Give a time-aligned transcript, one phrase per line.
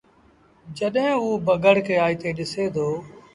[0.77, 2.87] جڏهيݩٚ اوٚ بگھڙ کي آئيٚتي ڏسي دو